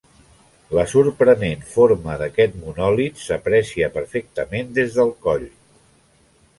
La 0.77 0.85
sorprenent 0.93 1.61
forma 1.75 2.17
d'aquest 2.23 2.57
monòlit 2.63 3.23
s'aprecia 3.27 3.93
perfectament 4.01 4.77
des 4.81 5.01
del 5.01 5.17
coll. 5.29 5.49